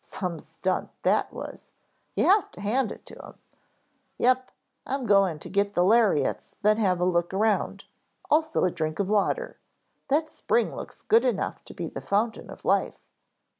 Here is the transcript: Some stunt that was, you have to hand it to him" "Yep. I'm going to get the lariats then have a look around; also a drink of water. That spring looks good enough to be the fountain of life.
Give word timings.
Some 0.03 0.39
stunt 0.39 0.89
that 1.03 1.31
was, 1.31 1.73
you 2.15 2.25
have 2.27 2.49
to 2.53 2.61
hand 2.61 2.91
it 2.91 3.05
to 3.05 3.13
him" 3.23 3.33
"Yep. 4.17 4.49
I'm 4.87 5.05
going 5.05 5.37
to 5.37 5.47
get 5.47 5.75
the 5.75 5.83
lariats 5.83 6.55
then 6.63 6.77
have 6.77 6.99
a 6.99 7.05
look 7.05 7.35
around; 7.35 7.83
also 8.27 8.65
a 8.65 8.71
drink 8.71 8.97
of 8.97 9.07
water. 9.09 9.59
That 10.07 10.31
spring 10.31 10.75
looks 10.75 11.03
good 11.03 11.23
enough 11.23 11.63
to 11.65 11.75
be 11.75 11.87
the 11.87 12.01
fountain 12.01 12.49
of 12.49 12.65
life. 12.65 12.97